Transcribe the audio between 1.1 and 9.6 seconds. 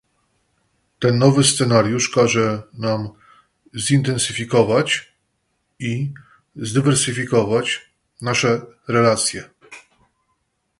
nowy scenariusz każe nam zintensyfikować i zdywersyfikować nasze relacje